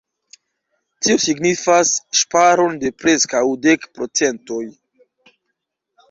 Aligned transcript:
Tio 1.07 1.17
signifas 1.25 1.91
ŝparon 2.21 2.79
de 2.83 2.91
preskaŭ 3.01 3.41
dek 3.67 3.85
procentoj. 3.99 4.63